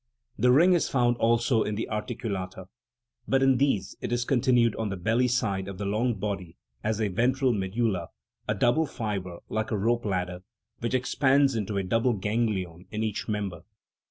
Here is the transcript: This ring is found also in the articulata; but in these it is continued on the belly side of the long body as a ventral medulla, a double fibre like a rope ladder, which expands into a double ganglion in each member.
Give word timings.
This 0.35 0.49
ring 0.49 0.73
is 0.73 0.89
found 0.89 1.15
also 1.17 1.61
in 1.61 1.75
the 1.75 1.87
articulata; 1.87 2.65
but 3.27 3.43
in 3.43 3.57
these 3.57 3.95
it 4.01 4.11
is 4.11 4.25
continued 4.25 4.75
on 4.77 4.89
the 4.89 4.97
belly 4.97 5.27
side 5.27 5.67
of 5.67 5.77
the 5.77 5.85
long 5.85 6.15
body 6.15 6.57
as 6.83 6.99
a 6.99 7.07
ventral 7.09 7.53
medulla, 7.53 8.07
a 8.47 8.55
double 8.55 8.87
fibre 8.87 9.37
like 9.47 9.69
a 9.69 9.77
rope 9.77 10.03
ladder, 10.03 10.39
which 10.79 10.95
expands 10.95 11.55
into 11.55 11.77
a 11.77 11.83
double 11.83 12.13
ganglion 12.13 12.87
in 12.89 13.03
each 13.03 13.27
member. 13.27 13.61